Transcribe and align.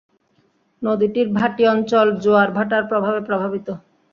নদীটির 0.81 1.27
ভাটি 1.37 1.63
অঞ্চল 1.67 2.07
জোয়ার 2.23 2.49
ভাটার 2.57 2.83
প্রভাবে 2.89 3.19
প্রভাবিত। 3.27 3.67